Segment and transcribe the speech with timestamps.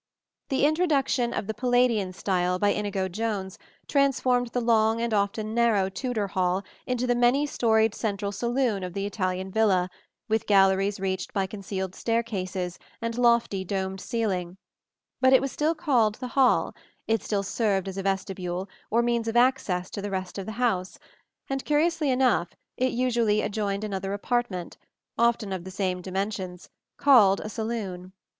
[0.49, 5.89] The introduction of the Palladian style by Inigo Jones transformed the long and often narrow
[5.89, 9.91] Tudor hall into the many storied central saloon of the Italian villa,
[10.27, 14.57] with galleries reached by concealed staircases, and lofty domed ceiling;
[15.19, 16.73] but it was still called the hall,
[17.05, 20.53] it still served as a vestibule, or means of access to the rest of the
[20.53, 20.97] house,
[21.47, 24.79] and, curiously enough, it usually adjoined another apartment,
[25.15, 28.13] often of the same dimensions, called a saloon.